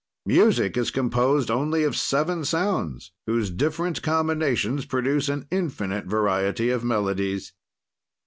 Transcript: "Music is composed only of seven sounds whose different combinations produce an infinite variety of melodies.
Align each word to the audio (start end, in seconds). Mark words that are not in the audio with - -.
"Music 0.25 0.77
is 0.77 0.89
composed 0.89 1.51
only 1.51 1.83
of 1.83 1.95
seven 1.95 2.43
sounds 2.43 3.11
whose 3.27 3.51
different 3.51 4.01
combinations 4.01 4.83
produce 4.83 5.29
an 5.29 5.45
infinite 5.51 6.05
variety 6.07 6.71
of 6.71 6.83
melodies. 6.83 7.53